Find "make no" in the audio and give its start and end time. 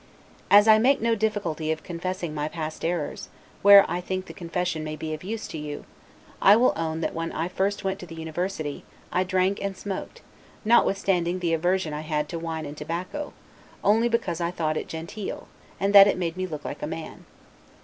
0.79-1.13